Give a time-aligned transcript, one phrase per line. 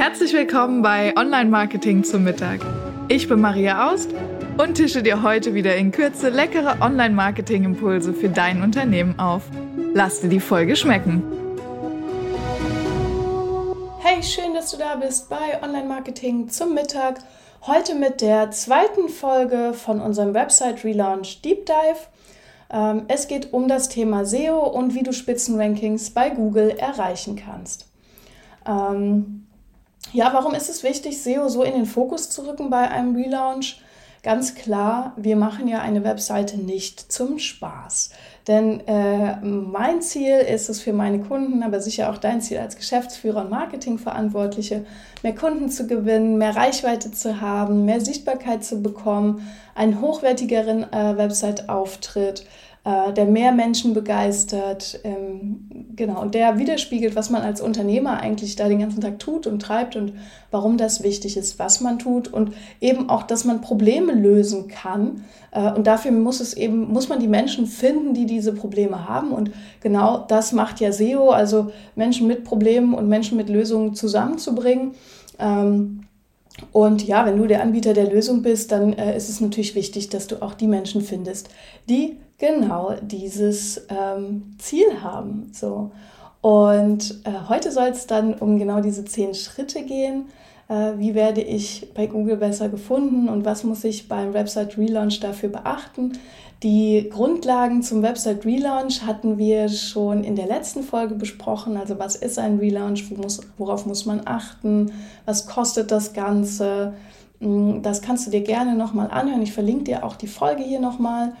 [0.00, 2.60] Herzlich willkommen bei Online Marketing zum Mittag.
[3.08, 4.08] Ich bin Maria Aust
[4.56, 9.42] und tische dir heute wieder in Kürze leckere Online Marketing Impulse für dein Unternehmen auf.
[9.92, 11.22] Lass dir die Folge schmecken.
[13.98, 17.18] Hey, schön, dass du da bist bei Online Marketing zum Mittag.
[17.66, 22.08] Heute mit der zweiten Folge von unserem Website Relaunch Deep Dive.
[22.72, 27.90] Ähm, es geht um das Thema SEO und wie du Spitzenrankings bei Google erreichen kannst.
[28.66, 29.46] Ähm,
[30.12, 33.80] ja, warum ist es wichtig, SEO so in den Fokus zu rücken bei einem Relaunch?
[34.22, 38.10] Ganz klar, wir machen ja eine Webseite nicht zum Spaß.
[38.46, 42.76] Denn äh, mein Ziel ist es für meine Kunden, aber sicher auch dein Ziel als
[42.76, 44.84] Geschäftsführer und Marketingverantwortliche,
[45.22, 51.16] mehr Kunden zu gewinnen, mehr Reichweite zu haben, mehr Sichtbarkeit zu bekommen, einen hochwertigeren äh,
[51.16, 52.44] Website-Auftritt,
[52.82, 58.56] äh, der mehr Menschen begeistert, ähm, genau, und der widerspiegelt, was man als Unternehmer eigentlich
[58.56, 60.14] da den ganzen Tag tut und treibt und
[60.50, 65.24] warum das wichtig ist, was man tut und eben auch, dass man Probleme lösen kann.
[65.50, 69.32] Äh, und dafür muss es eben, muss man die Menschen finden, die diese Probleme haben.
[69.32, 69.50] Und
[69.82, 74.92] genau das macht ja SEO, also Menschen mit Problemen und Menschen mit Lösungen zusammenzubringen.
[75.38, 76.04] Ähm,
[76.72, 80.08] und ja, wenn du der Anbieter der Lösung bist, dann äh, ist es natürlich wichtig,
[80.08, 81.50] dass du auch die Menschen findest,
[81.90, 85.52] die genau dieses ähm, Ziel haben.
[85.52, 85.92] So.
[86.40, 90.24] Und äh, heute soll es dann um genau diese zehn Schritte gehen.
[90.68, 95.20] Äh, wie werde ich bei Google besser gefunden und was muss ich beim Website Relaunch
[95.20, 96.14] dafür beachten?
[96.62, 101.76] Die Grundlagen zum Website Relaunch hatten wir schon in der letzten Folge besprochen.
[101.76, 103.04] Also was ist ein Relaunch?
[103.58, 104.92] worauf muss man achten?
[105.26, 106.94] Was kostet das Ganze?
[107.40, 109.42] Hm, das kannst du dir gerne nochmal anhören.
[109.42, 111.32] Ich verlinke dir auch die Folge hier nochmal.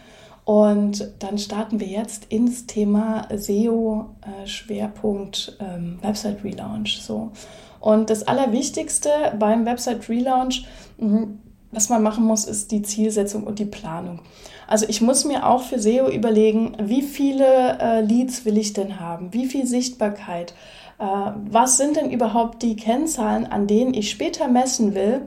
[0.44, 7.00] Und dann starten wir jetzt ins Thema SEO äh, Schwerpunkt ähm, Website Relaunch.
[7.02, 7.30] So.
[7.78, 10.66] Und das Allerwichtigste beim Website Relaunch,
[10.98, 11.28] mh,
[11.72, 14.20] was man machen muss, ist die Zielsetzung und die Planung.
[14.66, 19.00] Also ich muss mir auch für SEO überlegen, wie viele äh, Leads will ich denn
[19.00, 19.32] haben?
[19.32, 20.54] Wie viel Sichtbarkeit?
[20.98, 25.22] Äh, was sind denn überhaupt die Kennzahlen, an denen ich später messen will,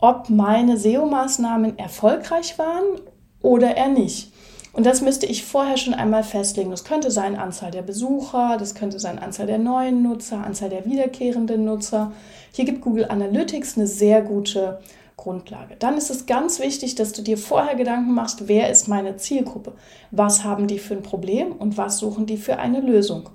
[0.00, 3.00] ob meine SEO-Maßnahmen erfolgreich waren
[3.42, 4.32] oder eher nicht?
[4.76, 6.70] Und das müsste ich vorher schon einmal festlegen.
[6.70, 10.84] Das könnte sein Anzahl der Besucher, das könnte sein Anzahl der neuen Nutzer, Anzahl der
[10.84, 12.12] wiederkehrenden Nutzer.
[12.52, 14.80] Hier gibt Google Analytics eine sehr gute
[15.16, 15.76] Grundlage.
[15.78, 19.72] Dann ist es ganz wichtig, dass du dir vorher Gedanken machst, wer ist meine Zielgruppe?
[20.10, 23.30] Was haben die für ein Problem und was suchen die für eine Lösung?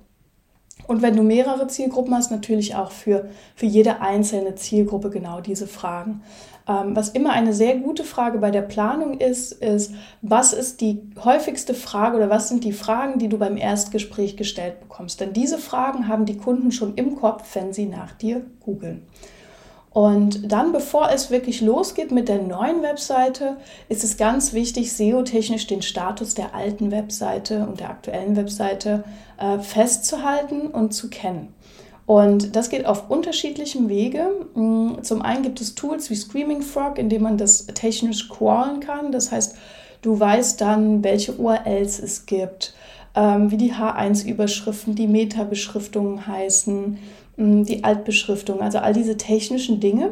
[0.85, 5.66] Und wenn du mehrere Zielgruppen hast, natürlich auch für, für jede einzelne Zielgruppe genau diese
[5.66, 6.22] Fragen.
[6.67, 11.01] Ähm, was immer eine sehr gute Frage bei der Planung ist, ist, was ist die
[11.23, 15.19] häufigste Frage oder was sind die Fragen, die du beim Erstgespräch gestellt bekommst?
[15.19, 19.07] Denn diese Fragen haben die Kunden schon im Kopf, wenn sie nach dir googeln.
[19.94, 23.57] Und dann, bevor es wirklich losgeht mit der neuen Webseite,
[23.89, 29.03] ist es ganz wichtig, SEO-technisch den Status der alten Webseite und der aktuellen Webseite
[29.38, 31.53] äh, festzuhalten und zu kennen.
[32.11, 34.31] Und das geht auf unterschiedlichem Wege.
[34.53, 38.81] Mm, zum einen gibt es Tools wie Screaming Frog, in denen man das technisch crawlen
[38.81, 39.13] kann.
[39.13, 39.55] Das heißt,
[40.01, 42.73] du weißt dann, welche URLs es gibt,
[43.16, 46.97] ähm, wie die H1-Überschriften, die Meta-Beschriftungen heißen,
[47.38, 50.09] mm, die Altbeschriftung, also all diese technischen Dinge.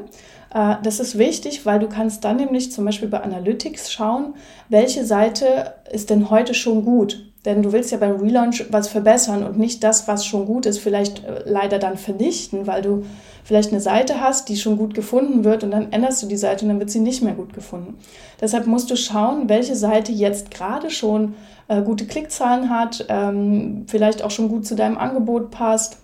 [0.53, 4.35] Äh, das ist wichtig, weil du kannst dann nämlich zum Beispiel bei Analytics schauen,
[4.69, 7.28] welche Seite ist denn heute schon gut.
[7.49, 10.77] Denn du willst ja beim Relaunch was verbessern und nicht das, was schon gut ist,
[10.77, 13.05] vielleicht äh, leider dann vernichten, weil du
[13.43, 16.63] vielleicht eine Seite hast, die schon gut gefunden wird und dann änderst du die Seite
[16.63, 17.97] und dann wird sie nicht mehr gut gefunden.
[18.39, 21.33] Deshalb musst du schauen, welche Seite jetzt gerade schon
[21.69, 25.97] äh, gute Klickzahlen hat, ähm, vielleicht auch schon gut zu deinem Angebot passt.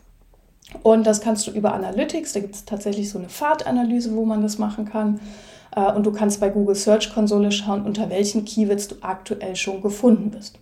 [0.81, 4.41] Und das kannst du über Analytics, da gibt es tatsächlich so eine Fahrtanalyse, wo man
[4.41, 5.19] das machen kann.
[5.75, 9.83] Äh, und du kannst bei Google Search Konsole schauen, unter welchen Keywords du aktuell schon
[9.83, 10.57] gefunden bist.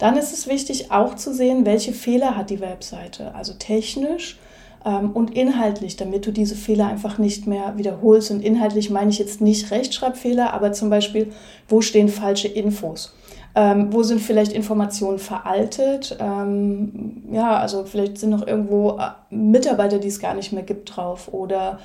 [0.00, 4.38] Dann ist es wichtig auch zu sehen, welche Fehler hat die Webseite, also technisch
[4.82, 8.30] ähm, und inhaltlich, damit du diese Fehler einfach nicht mehr wiederholst.
[8.30, 11.30] Und inhaltlich meine ich jetzt nicht Rechtschreibfehler, aber zum Beispiel,
[11.68, 13.14] wo stehen falsche Infos?
[13.54, 16.16] Ähm, wo sind vielleicht Informationen veraltet?
[16.18, 20.96] Ähm, ja, also vielleicht sind noch irgendwo äh, Mitarbeiter, die es gar nicht mehr gibt,
[20.96, 21.28] drauf.
[21.30, 21.78] Oder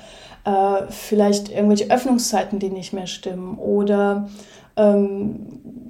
[0.44, 3.58] äh, vielleicht irgendwelche Öffnungszeiten, die nicht mehr stimmen.
[3.58, 4.28] Oder
[4.76, 5.36] ähm,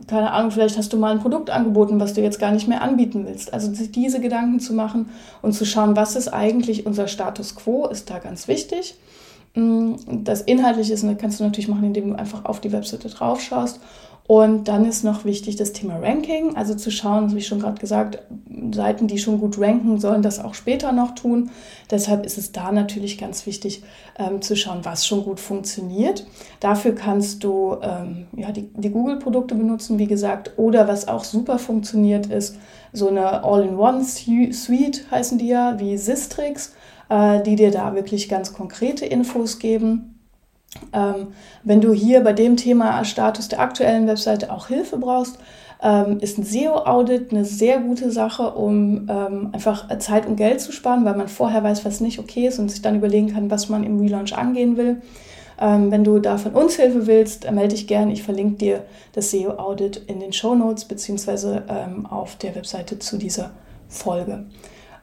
[0.06, 2.82] keine Ahnung, vielleicht hast du mal ein Produkt angeboten, was du jetzt gar nicht mehr
[2.82, 3.52] anbieten willst.
[3.52, 5.08] Also sich diese Gedanken zu machen
[5.42, 8.94] und zu schauen, was ist eigentlich unser Status quo, ist da ganz wichtig.
[9.54, 13.80] Mm, das Inhaltliche kannst du natürlich machen, indem du einfach auf die Webseite drauf schaust.
[14.26, 18.19] Und dann ist noch wichtig das Thema Ranking, also zu schauen, wie schon gerade gesagt,
[18.73, 21.50] Seiten, die schon gut ranken, sollen das auch später noch tun.
[21.90, 23.82] Deshalb ist es da natürlich ganz wichtig
[24.19, 26.26] ähm, zu schauen, was schon gut funktioniert.
[26.58, 31.61] Dafür kannst du ähm, ja, die, die Google-Produkte benutzen, wie gesagt, oder was auch super
[31.61, 32.56] funktioniert ist,
[32.93, 36.75] so eine All-in-One-Suite heißen die ja, wie Sistrix,
[37.08, 40.15] äh, die dir da wirklich ganz konkrete Infos geben.
[40.93, 41.28] Ähm,
[41.64, 45.38] wenn du hier bei dem Thema Status der aktuellen Webseite auch Hilfe brauchst,
[45.82, 50.73] ähm, ist ein SEO-Audit eine sehr gute Sache, um ähm, einfach Zeit und Geld zu
[50.73, 53.69] sparen, weil man vorher weiß, was nicht okay ist und sich dann überlegen kann, was
[53.69, 55.02] man im Relaunch angehen will.
[55.58, 58.12] Ähm, wenn du da von uns Hilfe willst, melde dich gerne.
[58.12, 63.17] Ich verlinke dir das SEO-Audit in den Show Notes beziehungsweise ähm, auf der Webseite zu
[63.17, 63.50] dieser
[63.88, 64.44] Folge.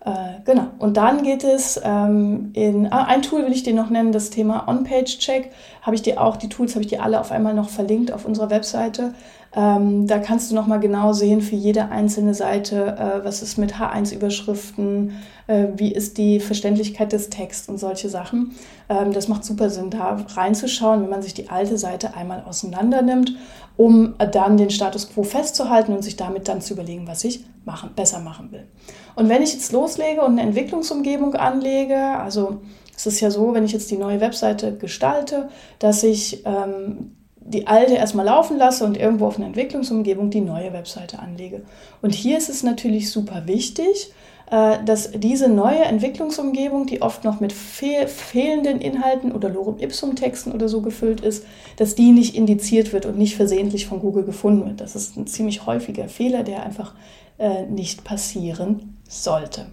[0.05, 0.67] Äh, genau.
[0.79, 4.29] Und dann geht es ähm, in, ah, ein Tool will ich dir noch nennen, das
[4.29, 5.51] Thema On-Page-Check.
[5.81, 8.25] Habe ich dir auch, die Tools habe ich dir alle auf einmal noch verlinkt auf
[8.25, 9.13] unserer Webseite.
[9.55, 13.75] Ähm, da kannst du nochmal genau sehen für jede einzelne Seite, äh, was ist mit
[13.75, 15.11] H1-Überschriften,
[15.45, 18.55] äh, wie ist die Verständlichkeit des Texts und solche Sachen.
[18.89, 23.03] Ähm, das macht super Sinn, da reinzuschauen, wenn man sich die alte Seite einmal auseinander
[23.03, 23.35] nimmt,
[23.75, 27.91] um dann den Status quo festzuhalten und sich damit dann zu überlegen, was ich machen,
[27.95, 28.67] besser machen will.
[29.15, 32.61] Und wenn ich jetzt loslege und eine Entwicklungsumgebung anlege, also
[32.95, 35.49] es ist ja so, wenn ich jetzt die neue Webseite gestalte,
[35.79, 37.15] dass ich ähm,
[37.45, 41.63] die alte erstmal laufen lasse und irgendwo auf einer Entwicklungsumgebung die neue Webseite anlege.
[42.01, 44.13] Und hier ist es natürlich super wichtig,
[44.53, 50.51] dass diese neue Entwicklungsumgebung, die oft noch mit fehl fehlenden Inhalten oder Lorem Ipsum Texten
[50.51, 51.43] oder so gefüllt ist,
[51.77, 54.79] dass die nicht indiziert wird und nicht versehentlich von Google gefunden wird.
[54.79, 56.93] Das ist ein ziemlich häufiger Fehler, der einfach
[57.39, 59.65] äh, nicht passieren sollte.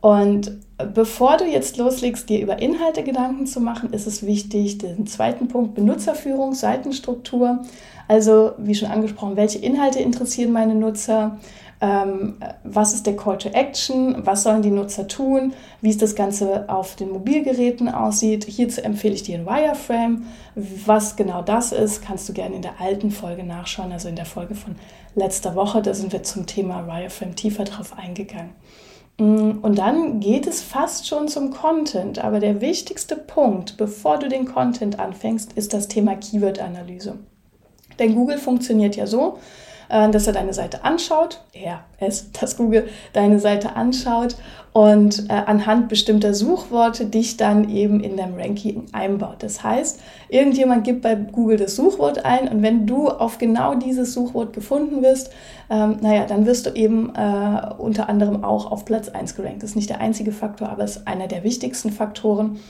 [0.00, 0.56] Und
[0.94, 5.48] bevor du jetzt loslegst, dir über Inhalte Gedanken zu machen, ist es wichtig, den zweiten
[5.48, 7.64] Punkt Benutzerführung, Seitenstruktur.
[8.06, 11.38] Also, wie schon angesprochen, welche Inhalte interessieren meine Nutzer?
[11.80, 14.26] Ähm, was ist der Call to Action?
[14.26, 15.52] Was sollen die Nutzer tun?
[15.82, 18.44] Wie es das Ganze auf den Mobilgeräten aussieht?
[18.44, 20.24] Hierzu empfehle ich dir ein Wireframe.
[20.54, 24.24] Was genau das ist, kannst du gerne in der alten Folge nachschauen, also in der
[24.24, 24.76] Folge von
[25.14, 25.82] letzter Woche.
[25.82, 28.52] Da sind wir zum Thema Wireframe tiefer drauf eingegangen.
[29.18, 32.24] Mm, und dann geht es fast schon zum Content.
[32.24, 37.18] Aber der wichtigste Punkt, bevor du den Content anfängst, ist das Thema Keyword-Analyse.
[37.98, 39.38] Denn Google funktioniert ja so,
[39.88, 44.36] dass er deine Seite anschaut, er, es, dass Google deine Seite anschaut
[44.76, 49.36] und äh, anhand bestimmter Suchworte dich dann eben in deinem Ranking einbaut.
[49.38, 54.12] Das heißt, irgendjemand gibt bei Google das Suchwort ein und wenn du auf genau dieses
[54.12, 55.30] Suchwort gefunden wirst,
[55.70, 59.62] ähm, naja, dann wirst du eben äh, unter anderem auch auf Platz 1 gerankt.
[59.62, 62.60] Das ist nicht der einzige Faktor, aber es ist einer der wichtigsten Faktoren.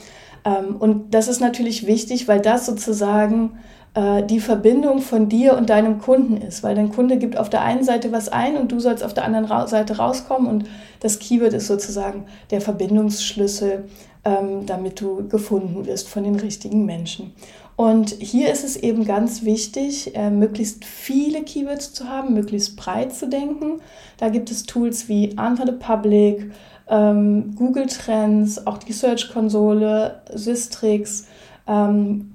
[0.47, 3.59] Ähm, und das ist natürlich wichtig, weil das sozusagen
[3.95, 7.63] äh, die Verbindung von dir und deinem Kunden ist, weil dein Kunde gibt auf der
[7.63, 10.65] einen Seite was ein und du sollst auf der anderen Seite rauskommen und
[11.01, 13.85] das Keyword ist sozusagen der Verbindungsschlüssel,
[14.25, 17.33] ähm, damit du gefunden wirst von den richtigen Menschen.
[17.75, 23.15] Und hier ist es eben ganz wichtig, äh, möglichst viele Keywords zu haben, möglichst breit
[23.15, 23.83] zu denken.
[24.17, 26.51] Da gibt es Tools wie Answer the Public,
[26.89, 31.27] ähm, Google Trends, auch die Search-Konsole, Systrix
[31.67, 32.35] ähm,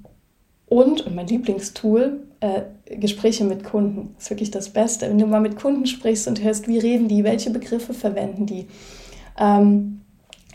[0.66, 2.62] und, und mein Lieblingstool, äh,
[2.96, 4.14] Gespräche mit Kunden.
[4.16, 5.08] Das ist wirklich das Beste.
[5.08, 8.68] Wenn du mal mit Kunden sprichst und hörst, wie reden die, welche Begriffe verwenden die.
[9.38, 10.00] Ähm,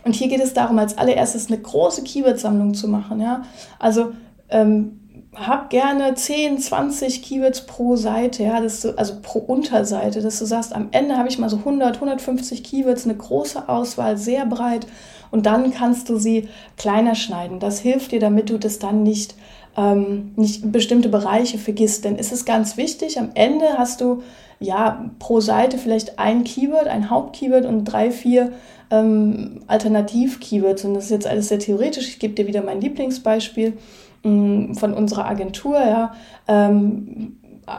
[0.04, 3.20] und hier geht es darum, als allererstes eine große Keyword-Sammlung zu machen.
[3.20, 3.42] Ja?
[3.78, 4.12] Also
[4.48, 4.97] ähm,
[5.34, 10.46] hab gerne 10, 20 Keywords pro Seite, ja, das du, also pro Unterseite, dass du
[10.46, 14.86] sagst, am Ende habe ich mal so 100, 150 Keywords, eine große Auswahl, sehr breit
[15.30, 17.60] und dann kannst du sie kleiner schneiden.
[17.60, 19.34] Das hilft dir, damit du das dann nicht
[19.78, 22.04] ähm, nicht bestimmte Bereiche vergisst.
[22.04, 24.22] Denn es ist ganz wichtig, am Ende hast du
[24.60, 28.52] ja pro Seite vielleicht ein Keyword, ein Hauptkeyword und drei, vier
[28.90, 30.84] ähm, Alternativ-Keywords.
[30.84, 32.08] Und das ist jetzt alles sehr theoretisch.
[32.08, 33.74] Ich gebe dir wieder mein Lieblingsbeispiel
[34.22, 35.78] von unserer Agentur.
[35.78, 36.12] Ja.
[36.46, 37.36] Ähm,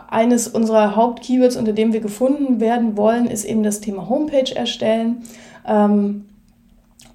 [0.10, 5.24] eines unserer Hauptkeywords, unter dem wir gefunden werden wollen, ist eben das Thema Homepage erstellen.
[5.68, 6.26] Ähm,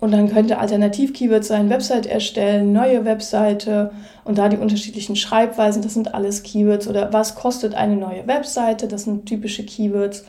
[0.01, 3.93] und dann könnte Alternativ-Keyword sein, Website erstellen, neue Webseite
[4.25, 6.89] und da die unterschiedlichen Schreibweisen, das sind alles Keywords.
[6.89, 10.25] Oder was kostet eine neue Webseite, das sind typische Keywords.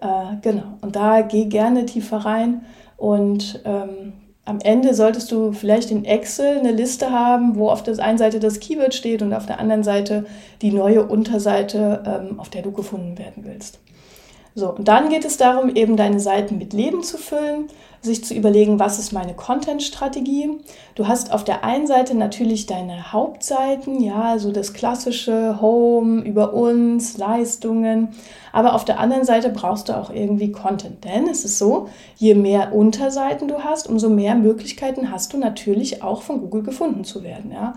[0.00, 2.62] Äh, genau, und da geh gerne tiefer rein
[2.96, 4.14] und ähm,
[4.48, 8.40] am Ende solltest du vielleicht in Excel eine Liste haben, wo auf der einen Seite
[8.40, 10.24] das Keyword steht und auf der anderen Seite
[10.62, 13.78] die neue Unterseite, ähm, auf der du gefunden werden willst.
[14.54, 17.68] So, und dann geht es darum, eben deine Seiten mit Leben zu füllen,
[18.00, 20.58] sich zu überlegen, was ist meine Content-Strategie.
[20.94, 26.54] Du hast auf der einen Seite natürlich deine Hauptseiten, ja, so das klassische Home, über
[26.54, 28.08] uns, Leistungen.
[28.52, 31.04] Aber auf der anderen Seite brauchst du auch irgendwie Content.
[31.04, 36.02] Denn es ist so, je mehr Unterseiten du hast, umso mehr Möglichkeiten hast du natürlich
[36.02, 37.74] auch von Google gefunden zu werden, ja.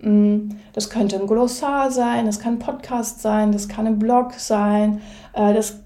[0.00, 4.34] Mm, das könnte ein Glossar sein, das kann ein Podcast sein, das kann ein Blog
[4.34, 5.00] sein,
[5.32, 5.83] äh, das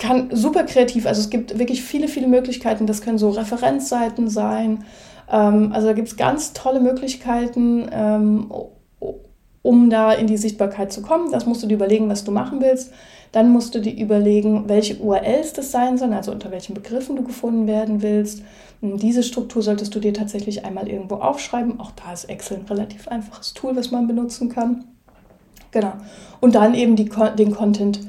[0.00, 2.86] kann super kreativ, also es gibt wirklich viele, viele Möglichkeiten.
[2.86, 4.84] Das können so Referenzseiten sein.
[5.30, 8.50] Ähm, also da gibt es ganz tolle Möglichkeiten, ähm,
[9.62, 11.30] um da in die Sichtbarkeit zu kommen.
[11.30, 12.92] Das musst du dir überlegen, was du machen willst.
[13.30, 17.22] Dann musst du dir überlegen, welche URLs das sein sollen, also unter welchen Begriffen du
[17.22, 18.42] gefunden werden willst.
[18.80, 21.78] Diese Struktur solltest du dir tatsächlich einmal irgendwo aufschreiben.
[21.78, 24.86] Auch da ist Excel ein relativ einfaches Tool, was man benutzen kann.
[25.70, 25.92] Genau.
[26.40, 28.00] Und dann eben die, den Content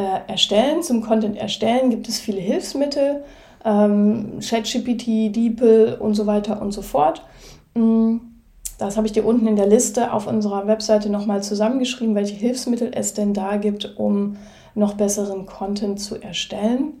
[0.00, 0.82] äh, erstellen.
[0.82, 3.22] Zum Content erstellen gibt es viele Hilfsmittel,
[3.64, 7.22] ähm, ChatGPT, DeepL und so weiter und so fort.
[7.74, 8.16] Mm,
[8.78, 12.92] das habe ich dir unten in der Liste auf unserer Webseite nochmal zusammengeschrieben, welche Hilfsmittel
[12.94, 14.36] es denn da gibt, um
[14.74, 16.94] noch besseren Content zu erstellen.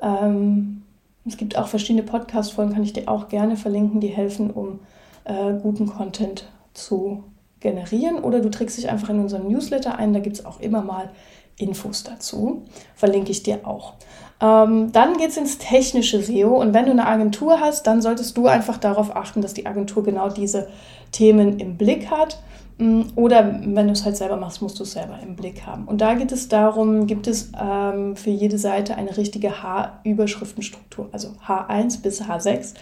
[0.00, 0.82] Ähm,
[1.26, 4.80] es gibt auch verschiedene Podcast-Folgen, kann ich dir auch gerne verlinken, die helfen, um
[5.24, 7.24] äh, guten Content zu
[7.60, 8.20] generieren.
[8.20, 11.10] Oder du trägst dich einfach in unseren Newsletter ein, da gibt es auch immer mal
[11.58, 12.62] Infos dazu.
[12.94, 13.94] Verlinke ich dir auch.
[14.40, 18.36] Ähm, dann geht es ins technische SEO und wenn du eine Agentur hast, dann solltest
[18.36, 20.68] du einfach darauf achten, dass die Agentur genau diese
[21.10, 22.38] Themen im Blick hat.
[22.78, 25.86] Mm, oder wenn du es halt selber machst, musst du es selber im Blick haben.
[25.86, 31.30] Und da geht es darum, gibt es ähm, für jede Seite eine richtige H-Überschriftenstruktur, also
[31.46, 32.74] H1 bis H6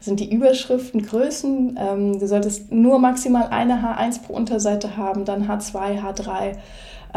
[0.00, 1.78] sind die Überschriftengrößen.
[1.78, 6.54] Ähm, du solltest nur maximal eine H1 pro Unterseite haben, dann H2, H3 äh,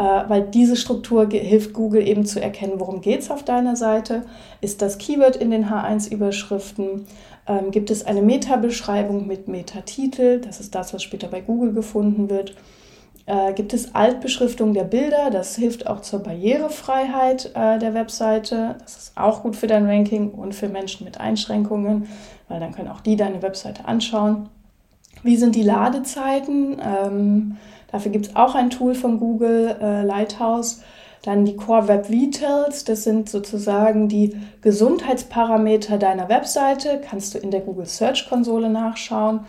[0.02, 4.24] weil diese Struktur hilft Google eben zu erkennen, worum geht es auf deiner Seite.
[4.60, 7.06] Ist das Keyword in den H1-Überschriften?
[7.46, 10.40] Ähm, gibt es eine Meta-Beschreibung mit Metatitel?
[10.40, 12.54] Das ist das, was später bei Google gefunden wird.
[13.26, 15.30] Äh, gibt es Altbeschriftung der Bilder?
[15.30, 18.76] Das hilft auch zur Barrierefreiheit äh, der Webseite.
[18.80, 22.06] Das ist auch gut für dein Ranking und für Menschen mit Einschränkungen,
[22.48, 24.48] weil dann können auch die deine Webseite anschauen.
[25.22, 26.76] Wie sind die Ladezeiten?
[26.82, 27.56] Ähm,
[27.94, 30.82] Dafür gibt es auch ein Tool von Google, äh, Lighthouse.
[31.22, 37.52] Dann die Core Web Vitals, das sind sozusagen die Gesundheitsparameter deiner Webseite, kannst du in
[37.52, 39.46] der Google Search Konsole nachschauen.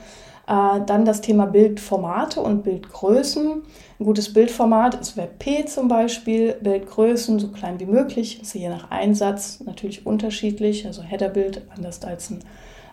[0.48, 3.64] Äh, dann das Thema Bildformate und Bildgrößen.
[4.00, 8.92] Ein gutes Bildformat ist WebP zum Beispiel, Bildgrößen so klein wie möglich, ist je nach
[8.92, 12.44] Einsatz natürlich unterschiedlich, also Headerbild anders als ein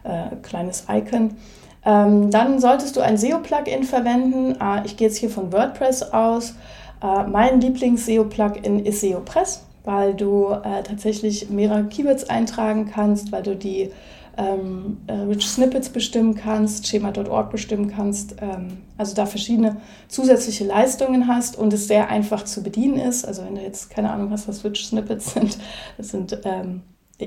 [0.05, 1.37] äh, kleines Icon.
[1.85, 4.57] Ähm, dann solltest du ein SEO-Plugin verwenden.
[4.61, 6.55] Äh, ich gehe jetzt hier von WordPress aus.
[7.03, 13.57] Äh, mein Lieblings-SEO-Plugin ist SEOpress, weil du äh, tatsächlich mehrere Keywords eintragen kannst, weil du
[13.57, 13.91] die
[14.37, 19.77] ähm, äh, Rich Snippets bestimmen kannst, Schema.org bestimmen kannst, ähm, also da verschiedene
[20.09, 23.27] zusätzliche Leistungen hast und es sehr einfach zu bedienen ist.
[23.27, 25.59] Also wenn du jetzt keine Ahnung hast, was Rich Snippets sind,
[25.99, 26.83] das sind ähm,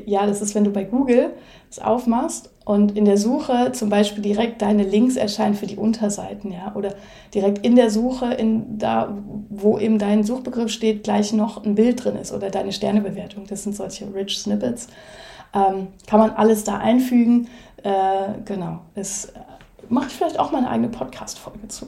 [0.05, 1.33] ja, das ist, wenn du bei Google
[1.69, 6.51] es aufmachst und in der Suche zum Beispiel direkt deine Links erscheinen für die Unterseiten,
[6.51, 6.95] ja, oder
[7.33, 9.15] direkt in der Suche, in da,
[9.49, 13.45] wo eben dein Suchbegriff steht, gleich noch ein Bild drin ist oder deine Sternebewertung.
[13.47, 14.87] Das sind solche Rich Snippets.
[15.53, 17.47] Ähm, kann man alles da einfügen.
[17.83, 18.79] Äh, genau.
[18.95, 19.31] Es
[19.87, 21.85] mache ich vielleicht auch mal eine eigene Podcast-Folge zu.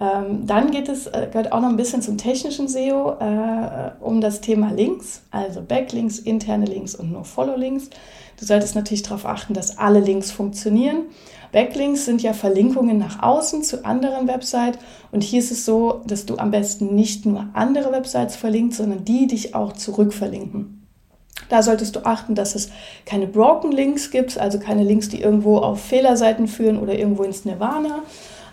[0.00, 4.20] Ähm, dann geht es, äh, gehört auch noch ein bisschen zum technischen SEO äh, um
[4.20, 7.90] das Thema Links, also Backlinks, interne Links und nur Follow-Links.
[8.38, 11.02] Du solltest natürlich darauf achten, dass alle Links funktionieren.
[11.52, 14.80] Backlinks sind ja Verlinkungen nach außen zu anderen Websites
[15.12, 19.04] und hier ist es so, dass du am besten nicht nur andere Websites verlinkst, sondern
[19.04, 20.84] die dich auch zurückverlinken.
[21.48, 22.70] Da solltest du achten, dass es
[23.06, 27.44] keine Broken Links gibt, also keine Links, die irgendwo auf Fehlerseiten führen oder irgendwo ins
[27.44, 28.02] Nirvana,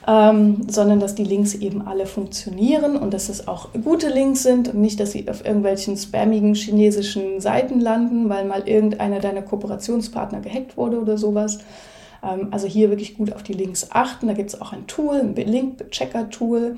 [0.07, 4.69] ähm, sondern dass die Links eben alle funktionieren und dass es auch gute Links sind
[4.69, 10.41] und nicht, dass sie auf irgendwelchen spammigen chinesischen Seiten landen, weil mal irgendeiner deiner Kooperationspartner
[10.41, 11.59] gehackt wurde oder sowas.
[12.23, 14.27] Ähm, also hier wirklich gut auf die Links achten.
[14.27, 16.71] Da gibt es auch ein Tool, ein Link-Checker-Tool.
[16.71, 16.77] Mm,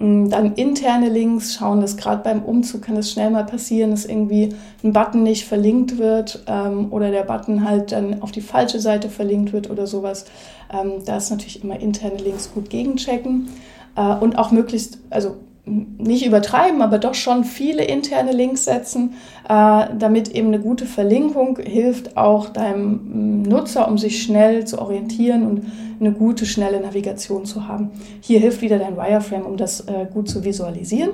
[0.00, 4.54] dann interne Links schauen, dass gerade beim Umzug kann es schnell mal passieren, dass irgendwie
[4.82, 9.10] ein Button nicht verlinkt wird ähm, oder der Button halt dann auf die falsche Seite
[9.10, 10.24] verlinkt wird oder sowas.
[10.72, 13.50] Ähm, da ist natürlich immer interne Links gut gegenchecken
[13.94, 19.14] äh, und auch möglichst, also nicht übertreiben, aber doch schon viele interne Links setzen,
[19.48, 24.78] äh, damit eben eine gute Verlinkung hilft auch deinem mm, Nutzer, um sich schnell zu
[24.80, 25.64] orientieren und
[26.00, 27.90] eine gute, schnelle Navigation zu haben.
[28.20, 31.10] Hier hilft wieder dein Wireframe, um das äh, gut zu visualisieren.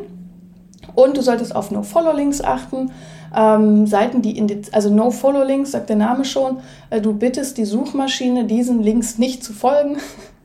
[0.94, 2.92] Und du solltest auf No-Follow-Links achten.
[3.36, 6.58] Ähm, Seiten, die in die, also No-Follow-Links, sagt der Name schon,
[6.90, 9.96] äh, du bittest die Suchmaschine, diesen Links nicht zu folgen,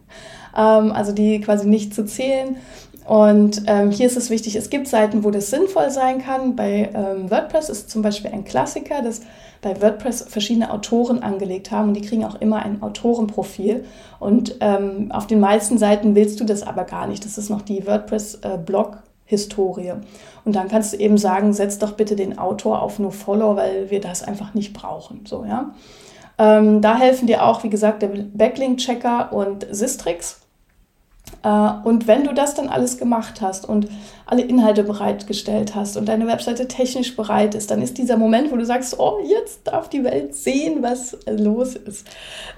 [0.57, 2.57] ähm, also die quasi nicht zu zählen.
[3.05, 6.55] Und ähm, hier ist es wichtig, es gibt Seiten, wo das sinnvoll sein kann.
[6.55, 9.21] Bei ähm, WordPress ist zum Beispiel ein Klassiker, dass
[9.61, 13.85] bei WordPress verschiedene Autoren angelegt haben und die kriegen auch immer ein Autorenprofil.
[14.19, 17.25] Und ähm, auf den meisten Seiten willst du das aber gar nicht.
[17.25, 18.95] Das ist noch die WordPress-Blog.
[18.95, 19.93] Äh, Historie.
[20.43, 23.89] Und dann kannst du eben sagen, setz doch bitte den Autor auf No Follow, weil
[23.89, 25.21] wir das einfach nicht brauchen.
[25.25, 25.73] So, ja.
[26.37, 30.41] Ähm, da helfen dir auch, wie gesagt, der Backlink-Checker und Sistrix.
[31.43, 33.87] Äh, und wenn du das dann alles gemacht hast und
[34.25, 38.55] alle Inhalte bereitgestellt hast und deine Webseite technisch bereit ist, dann ist dieser Moment, wo
[38.55, 42.07] du sagst, oh, jetzt darf die Welt sehen, was los ist.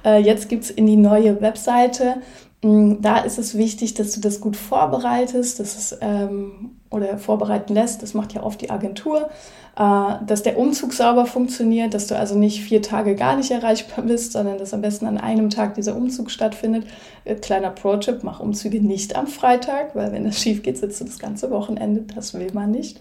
[0.06, 2.18] Äh, jetzt gibt es in die neue Webseite.
[2.64, 7.74] Mm, da ist es wichtig, dass du das gut vorbereitest, dass es, ähm, oder vorbereiten
[7.74, 8.02] lässt.
[8.02, 9.30] Das macht ja oft die Agentur
[9.76, 14.06] äh, dass der Umzug sauber funktioniert, dass du also nicht vier Tage gar nicht erreichbar
[14.06, 16.86] bist, sondern dass am besten an einem Tag dieser Umzug stattfindet.
[17.26, 21.06] Äh, kleiner Pro-Tipp, mach Umzüge nicht am Freitag, weil wenn das schief geht, sitzt du
[21.06, 23.00] das ganze Wochenende, das will man nicht.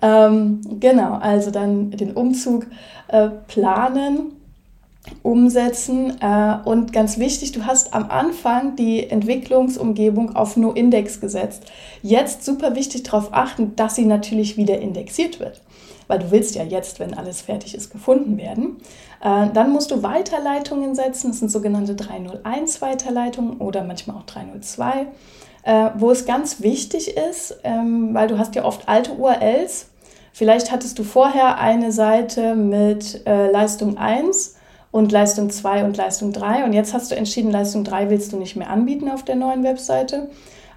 [0.00, 2.66] Ähm, genau, also dann den Umzug
[3.08, 4.32] äh, planen
[5.22, 6.20] umsetzen.
[6.20, 11.64] Äh, und ganz wichtig, du hast am Anfang die Entwicklungsumgebung auf No-Index gesetzt.
[12.02, 15.60] Jetzt super wichtig darauf achten, dass sie natürlich wieder indexiert wird
[16.08, 18.76] weil du willst ja jetzt, wenn alles fertig ist, gefunden werden.
[19.22, 25.06] Äh, dann musst du Weiterleitungen setzen, das sind sogenannte 301 Weiterleitungen oder manchmal auch 302,
[25.64, 29.88] äh, wo es ganz wichtig ist, ähm, weil du hast ja oft alte URLs.
[30.32, 34.55] Vielleicht hattest du vorher eine Seite mit Leistung 1
[34.96, 38.38] und Leistung 2 und Leistung 3 und jetzt hast du entschieden, Leistung 3 willst du
[38.38, 40.30] nicht mehr anbieten auf der neuen Webseite.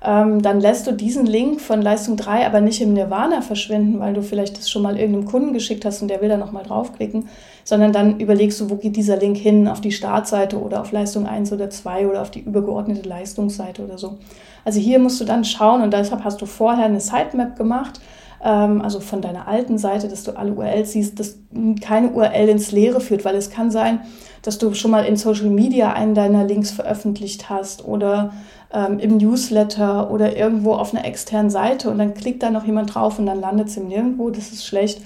[0.04, 4.14] Ähm, dann lässt du diesen Link von Leistung 3 aber nicht im Nirvana verschwinden, weil
[4.14, 7.30] du vielleicht das schon mal irgendeinem Kunden geschickt hast und der will da nochmal draufklicken,
[7.64, 11.26] sondern dann überlegst du, wo geht dieser Link hin, auf die Startseite oder auf Leistung
[11.26, 14.18] 1 oder 2 oder auf die übergeordnete Leistungsseite oder so.
[14.66, 18.02] Also hier musst du dann schauen und deshalb hast du vorher eine Sitemap gemacht,
[18.42, 21.40] also von deiner alten Seite, dass du alle URLs siehst, dass
[21.82, 24.02] keine URL ins Leere führt, weil es kann sein,
[24.42, 28.32] dass du schon mal in Social Media einen deiner Links veröffentlicht hast oder
[28.74, 32.96] ähm, im Newsletter oder irgendwo auf einer externen Seite und dann klickt da noch jemand
[32.96, 34.30] drauf und dann landet es im Nirgendwo.
[34.30, 35.02] Das ist schlecht.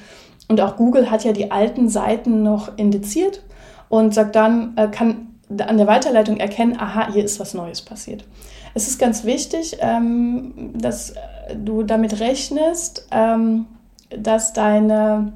[0.47, 3.41] Und auch Google hat ja die alten Seiten noch indiziert
[3.89, 8.25] und sagt dann, äh, kann an der Weiterleitung erkennen, aha, hier ist was Neues passiert.
[8.73, 11.13] Es ist ganz wichtig, ähm, dass
[11.55, 13.65] du damit rechnest, ähm,
[14.09, 15.33] dass, deine,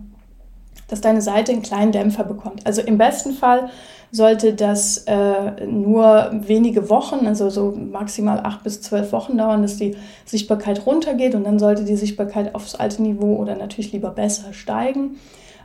[0.88, 2.66] dass deine Seite einen kleinen Dämpfer bekommt.
[2.66, 3.70] Also im besten Fall
[4.12, 9.78] sollte das äh, nur wenige Wochen, also so maximal acht bis zwölf Wochen dauern, dass
[9.78, 14.54] die Sichtbarkeit runtergeht und dann sollte die Sichtbarkeit aufs alte Niveau oder natürlich lieber besser
[14.54, 15.18] steigen.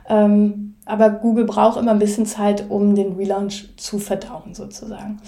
[0.09, 5.21] Ähm, aber Google braucht immer ein bisschen Zeit, um den Relaunch zu verdauen sozusagen.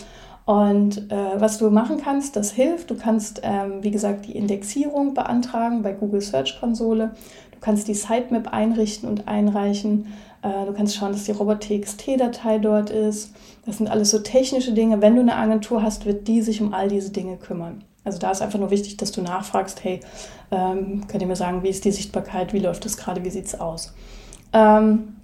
[0.46, 2.92] Und äh, was du machen kannst, das hilft.
[2.92, 7.12] Du kannst, ähm, wie gesagt, die Indexierung beantragen bei Google Search Konsole.
[7.52, 10.14] Du kannst die Sitemap einrichten und einreichen.
[10.44, 13.34] Äh, du kannst schauen, dass die Robot.txt-Datei dort ist.
[13.66, 15.02] Das sind alles so technische Dinge.
[15.02, 17.84] Wenn du eine Agentur hast, wird die sich um all diese Dinge kümmern.
[18.04, 20.00] Also da ist einfach nur wichtig, dass du nachfragst, hey,
[20.52, 23.46] ähm, könnt ihr mir sagen, wie ist die Sichtbarkeit, wie läuft das gerade, wie sieht
[23.46, 23.96] es aus?
[24.54, 25.16] Ähm,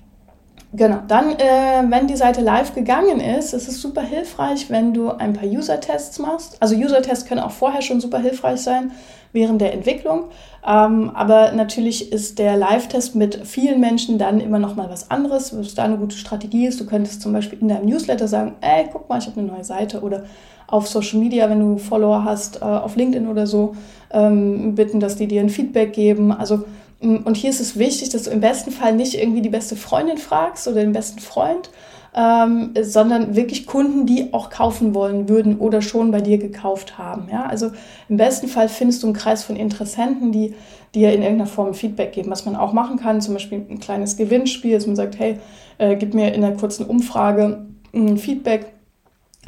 [0.73, 5.10] genau, dann, äh, wenn die Seite live gegangen ist, ist es super hilfreich, wenn du
[5.10, 6.57] ein paar User-Tests machst.
[6.62, 8.91] Also User-Tests können auch vorher schon super hilfreich sein,
[9.34, 10.25] während der Entwicklung.
[10.65, 15.57] Ähm, aber natürlich ist der Live-Test mit vielen Menschen dann immer noch mal was anderes,
[15.57, 16.79] was da eine gute Strategie ist.
[16.79, 19.63] Du könntest zum Beispiel in deinem Newsletter sagen, ey, guck mal, ich habe eine neue
[19.63, 20.23] Seite oder
[20.67, 23.75] auf Social Media, wenn du Follower hast, äh, auf LinkedIn oder so,
[24.12, 26.31] ähm, bitten, dass die dir ein Feedback geben.
[26.31, 26.63] Also
[27.02, 30.18] und hier ist es wichtig, dass du im besten Fall nicht irgendwie die beste Freundin
[30.18, 31.72] fragst oder den besten Freund,
[32.14, 37.28] ähm, sondern wirklich Kunden, die auch kaufen wollen würden oder schon bei dir gekauft haben.
[37.32, 37.46] Ja?
[37.46, 37.72] Also
[38.10, 40.54] im besten Fall findest du einen Kreis von Interessenten, die
[40.94, 42.30] dir in irgendeiner Form Feedback geben.
[42.30, 45.40] Was man auch machen kann, zum Beispiel ein kleines Gewinnspiel, dass man sagt, hey,
[45.78, 48.74] äh, gib mir in einer kurzen Umfrage ein Feedback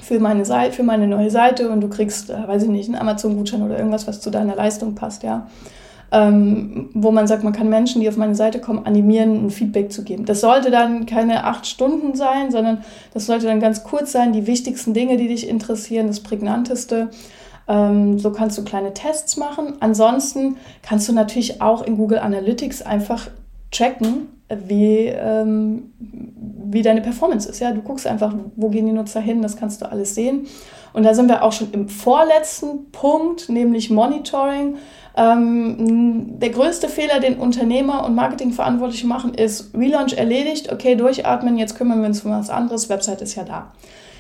[0.02, 3.00] für meine Seite, für meine neue Seite und du kriegst, äh, weiß ich nicht, einen
[3.00, 5.48] Amazon-Gutschein oder irgendwas, was zu deiner Leistung passt, ja
[6.14, 9.92] ähm, wo man sagt, man kann Menschen, die auf meine Seite kommen, animieren, ein Feedback
[9.92, 10.26] zu geben.
[10.26, 12.84] Das sollte dann keine acht Stunden sein, sondern
[13.16, 17.10] das sollte dann ganz kurz sein, die wichtigsten Dinge, die dich interessieren, das Prägnanteste.
[17.68, 19.74] Ähm, so kannst du kleine Tests machen.
[19.80, 23.30] Ansonsten kannst du natürlich auch in Google Analytics einfach
[23.72, 24.28] checken,
[24.68, 25.94] wie, ähm,
[26.74, 27.60] wie deine Performance ist.
[27.60, 30.48] Ja, du guckst einfach, wo gehen die Nutzer hin, das kannst du alles sehen.
[30.94, 34.76] Und da sind wir auch schon im vorletzten Punkt, nämlich Monitoring.
[35.16, 41.78] Ähm, der größte Fehler, den Unternehmer und Marketingverantwortliche machen, ist Relaunch erledigt, okay, durchatmen, jetzt
[41.78, 43.72] kümmern wir uns um was anderes, Website ist ja da.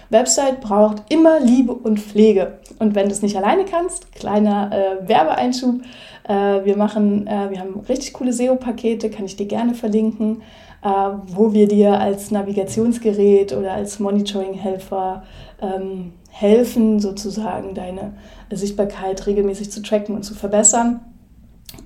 [0.09, 2.59] Website braucht immer Liebe und Pflege.
[2.79, 5.81] Und wenn du es nicht alleine kannst, kleiner äh, Werbeeinschub,
[6.27, 6.33] äh,
[6.65, 10.43] wir machen, äh, wir haben richtig coole SEO-Pakete, kann ich dir gerne verlinken,
[10.83, 15.23] äh, wo wir dir als Navigationsgerät oder als Monitoring-Helfer
[15.61, 18.13] ähm, helfen, sozusagen deine
[18.51, 20.99] Sichtbarkeit regelmäßig zu tracken und zu verbessern.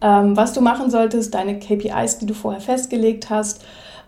[0.01, 3.63] Ähm, was du machen solltest, deine KPIs, die du vorher festgelegt hast,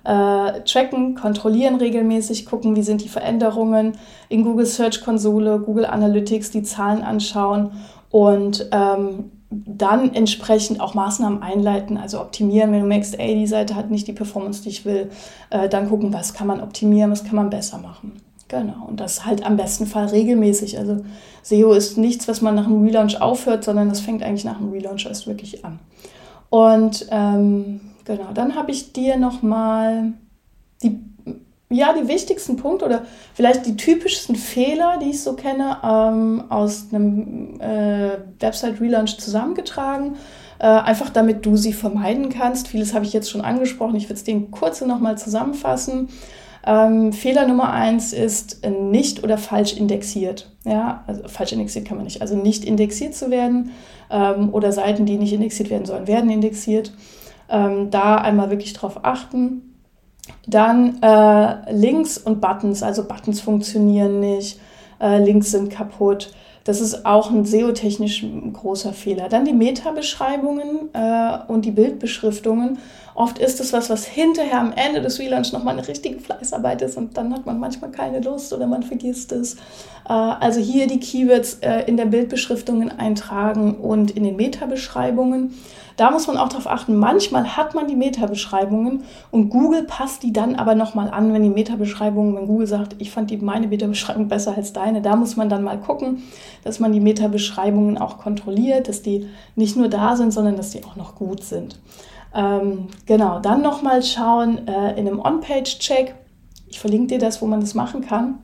[0.05, 3.93] äh, tracken, kontrollieren regelmäßig, gucken, wie sind die Veränderungen
[4.27, 7.71] in Google Search Konsole, Google Analytics, die Zahlen anschauen
[8.09, 12.71] und ähm, dann entsprechend auch Maßnahmen einleiten, also optimieren.
[12.71, 15.09] Wenn du merkst, ey, die Seite hat nicht die Performance, die ich will,
[15.49, 18.21] äh, dann gucken, was kann man optimieren, was kann man besser machen.
[18.47, 20.77] Genau, und das halt am besten Fall regelmäßig.
[20.77, 21.03] Also
[21.43, 24.71] SEO ist nichts, was man nach einem Relaunch aufhört, sondern das fängt eigentlich nach einem
[24.71, 25.79] Relaunch erst wirklich an.
[26.49, 30.13] Und ähm, genau, dann habe ich dir nochmal
[30.81, 30.99] die,
[31.71, 36.87] ja, die wichtigsten Punkte oder vielleicht die typischsten Fehler, die ich so kenne, ähm, aus
[36.91, 40.15] einem äh, Website-Relaunch zusammengetragen.
[40.57, 42.67] Äh, einfach damit du sie vermeiden kannst.
[42.67, 43.95] Vieles habe ich jetzt schon angesprochen.
[43.95, 46.09] Ich würde es dir kurz nochmal zusammenfassen.
[46.65, 50.51] Ähm, Fehler Nummer eins ist äh, nicht oder falsch indexiert.
[50.65, 52.21] Ja, also falsch indexiert kann man nicht.
[52.21, 53.71] Also nicht indexiert zu werden
[54.09, 56.93] ähm, oder Seiten, die nicht indexiert werden sollen, werden indexiert.
[57.47, 59.68] Ähm, da einmal wirklich drauf achten.
[60.47, 62.83] Dann äh, Links und Buttons.
[62.83, 64.59] Also Buttons funktionieren nicht,
[64.99, 66.31] äh, Links sind kaputt.
[66.63, 69.29] Das ist auch ein SEO-technisch großer Fehler.
[69.29, 72.77] Dann die Meta-Beschreibungen äh, und die Bildbeschriftungen.
[73.15, 76.95] Oft ist es was, was hinterher am Ende des Relaunch nochmal eine richtige Fleißarbeit ist
[76.95, 79.55] und dann hat man manchmal keine Lust oder man vergisst es.
[80.07, 85.55] Äh, also hier die Keywords äh, in der Bildbeschriftungen eintragen und in den Meta-Beschreibungen.
[85.99, 90.31] Da muss man auch darauf achten, manchmal hat man die Meta-Beschreibungen und Google passt die
[90.31, 94.29] dann aber nochmal an, wenn die Meta-Beschreibungen, wenn Google sagt, ich fand die, meine Meta-Beschreibung
[94.29, 96.23] besser als deine, da muss man dann mal gucken,
[96.63, 100.85] dass man die Meta-Beschreibungen auch kontrolliert, dass die nicht nur da sind, sondern dass die
[100.85, 101.77] auch noch gut sind.
[102.33, 106.15] Ähm, genau, dann nochmal schauen äh, in einem On-Page-Check,
[106.69, 108.35] ich verlinke dir das, wo man das machen kann,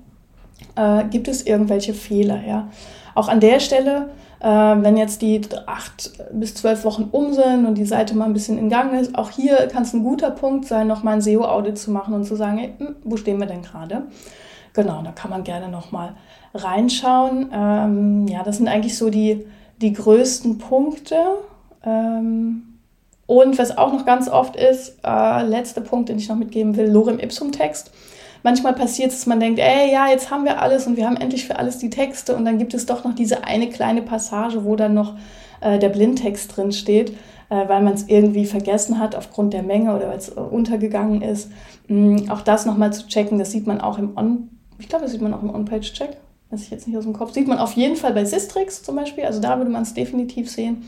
[0.76, 2.68] äh, gibt es irgendwelche Fehler, ja.
[3.13, 7.78] Auch an der Stelle äh, wenn jetzt die acht bis zwölf Wochen um sind und
[7.78, 10.65] die Seite mal ein bisschen in Gang ist, auch hier kann es ein guter Punkt
[10.65, 13.62] sein, nochmal ein SEO-Audit zu machen und zu sagen, hey, hm, wo stehen wir denn
[13.62, 14.04] gerade?
[14.74, 16.15] Genau, da kann man gerne nochmal
[16.54, 17.50] reinschauen.
[17.54, 19.45] Ähm, ja, das sind eigentlich so die,
[19.82, 21.15] die größten Punkte.
[21.86, 22.76] Ähm,
[23.28, 26.88] und was auch noch ganz oft ist, äh, letzter Punkt, den ich noch mitgeben will,
[26.88, 27.91] Lorem Ipsum Text
[28.46, 31.18] manchmal passiert es, dass man denkt, ey, ja, jetzt haben wir alles und wir haben
[31.18, 34.64] endlich für alles die Texte und dann gibt es doch noch diese eine kleine Passage,
[34.64, 35.16] wo dann noch
[35.62, 37.10] äh, der Blindtext drin steht,
[37.50, 41.24] äh, weil man es irgendwie vergessen hat aufgrund der Menge oder weil es äh, untergegangen
[41.24, 41.52] ist.
[41.88, 45.12] Mhm, auch das nochmal zu checken, das sieht man auch im On, ich glaube, das
[45.14, 46.12] sieht man auch im On-Page-Check,
[46.52, 48.96] weiß ich jetzt nicht aus dem Kopf, sieht man auf jeden Fall bei Sistrix zum
[48.96, 50.84] Beispiel, also da würde man es definitiv sehen.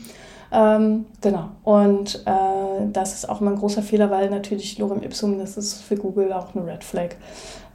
[0.50, 1.50] Ähm, genau.
[1.64, 5.82] Und äh, das ist auch immer ein großer Fehler, weil natürlich Lorem Ipsum, das ist
[5.82, 7.10] für Google auch eine Red Flag.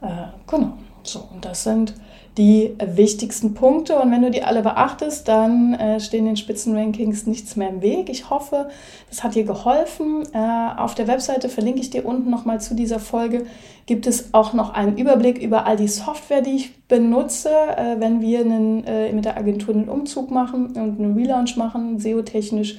[0.00, 0.74] Äh, genau.
[1.02, 1.94] So, und das sind
[2.36, 3.98] die wichtigsten Punkte.
[4.00, 8.08] Und wenn du die alle beachtest, dann äh, stehen den Spitzenrankings nichts mehr im Weg.
[8.08, 8.68] Ich hoffe,
[9.08, 10.24] das hat dir geholfen.
[10.32, 13.46] Äh, auf der Webseite verlinke ich dir unten nochmal zu dieser Folge.
[13.86, 18.20] Gibt es auch noch einen Überblick über all die Software, die ich benutze, äh, wenn
[18.20, 22.78] wir einen, äh, mit der Agentur einen Umzug machen und einen Relaunch machen, SEO-technisch.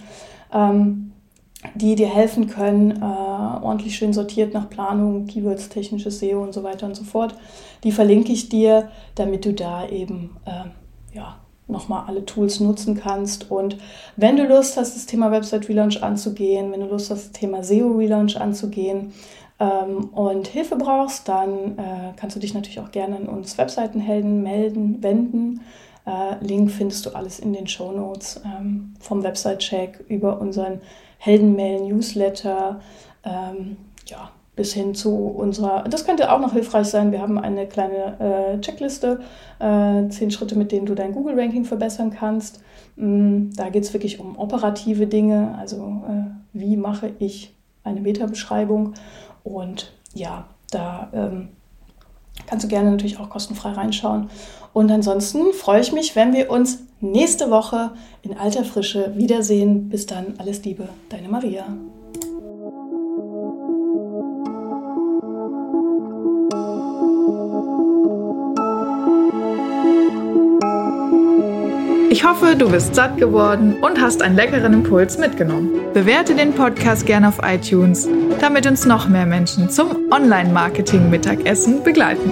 [0.54, 1.13] Ähm,
[1.73, 6.63] die dir helfen können, äh, ordentlich schön sortiert nach Planung, Keywords, technisches SEO und so
[6.63, 7.36] weiter und so fort.
[7.84, 13.49] Die verlinke ich dir, damit du da eben äh, ja, nochmal alle Tools nutzen kannst.
[13.49, 13.78] Und
[14.15, 17.63] wenn du Lust hast, das Thema Website Relaunch anzugehen, wenn du Lust hast, das Thema
[17.63, 19.13] SEO Relaunch anzugehen
[19.60, 24.43] ähm, und Hilfe brauchst, dann äh, kannst du dich natürlich auch gerne an uns Webseitenhelden
[24.43, 25.62] melden, wenden.
[26.06, 30.82] Äh, Link findest du alles in den Show Notes ähm, vom Website-Check über unseren
[31.25, 32.79] Heldenmail, Newsletter,
[33.23, 37.67] ähm, ja, bis hin zu unserer, das könnte auch noch hilfreich sein, wir haben eine
[37.67, 38.19] kleine
[38.55, 39.21] äh, Checkliste,
[39.59, 42.61] äh, zehn Schritte, mit denen du dein Google-Ranking verbessern kannst.
[42.95, 48.93] Mm, da geht es wirklich um operative Dinge, also äh, wie mache ich eine Meta-Beschreibung
[49.43, 51.49] und ja, da ähm,
[52.45, 54.29] kannst du gerne natürlich auch kostenfrei reinschauen.
[54.73, 59.89] Und ansonsten freue ich mich, wenn wir uns nächste Woche in alter Frische wiedersehen.
[59.89, 61.65] Bis dann, alles Liebe, deine Maria.
[72.15, 75.69] Ich hoffe, du bist satt geworden und hast einen leckeren Impuls mitgenommen.
[75.93, 78.08] Bewerte den Podcast gerne auf iTunes,
[78.39, 82.31] damit uns noch mehr Menschen zum Online-Marketing-Mittagessen begleiten.